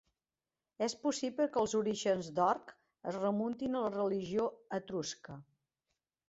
[0.85, 2.73] És possible que els orígens d'Orc
[3.13, 4.49] es remuntin a la religió
[4.81, 5.39] etrusca.